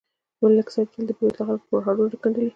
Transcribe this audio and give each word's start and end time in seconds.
ملک 0.41 0.67
صاحب 0.73 0.87
تل 0.93 1.03
د 1.07 1.11
بېوزلو 1.17 1.47
خلکو 1.49 1.69
پرهارونه 1.71 2.15
گنډلي 2.23 2.49